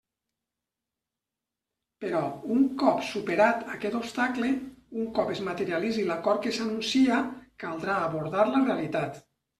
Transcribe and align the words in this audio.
Però 2.05 2.21
un 2.55 2.63
cop 2.83 3.03
superat 3.09 3.61
aquest 3.75 3.97
obstacle, 3.99 4.49
un 5.03 5.13
cop 5.19 5.29
es 5.35 5.43
materialitzi 5.51 6.07
l'acord 6.09 6.43
que 6.47 6.55
s'anuncia, 6.57 7.21
caldrà 7.67 7.99
abordar 8.09 8.49
la 8.57 8.65
realitat. 8.67 9.23